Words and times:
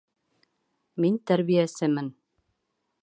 Мин 1.05 1.19
тәрбиәсемен 1.31 2.13